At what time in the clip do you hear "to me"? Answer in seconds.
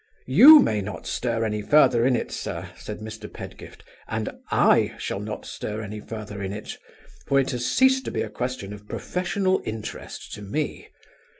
10.33-10.87